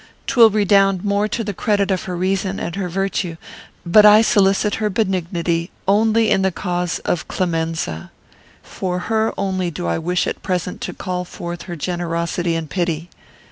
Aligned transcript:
'Twill 0.25 0.49
redound 0.49 1.05
more 1.05 1.27
to 1.27 1.43
the 1.43 1.53
credit 1.53 1.91
of 1.91 2.05
her 2.05 2.15
reason 2.17 2.59
and 2.59 2.75
her 2.75 2.89
virtue. 2.89 3.37
But 3.85 4.03
I 4.03 4.23
solicit 4.23 4.73
her 4.81 4.89
benignity 4.89 5.69
only 5.87 6.31
in 6.31 6.41
the 6.41 6.51
cause 6.51 6.97
of 7.05 7.27
Clemenza. 7.27 8.09
For 8.63 8.97
her 8.97 9.31
only 9.37 9.69
do 9.69 9.85
I 9.85 9.99
wish 9.99 10.25
at 10.25 10.41
present 10.41 10.81
to 10.81 10.93
call 10.93 11.23
forth 11.23 11.61
her 11.69 11.75
generosity 11.75 12.55
and 12.55 12.67
pity." 12.67 13.11